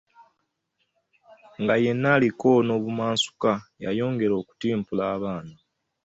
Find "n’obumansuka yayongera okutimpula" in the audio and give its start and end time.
2.65-5.03